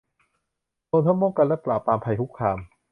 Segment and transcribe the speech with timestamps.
[0.89, 2.57] รวมทั้งป้องกันและปราบปรามภัยคุกคาม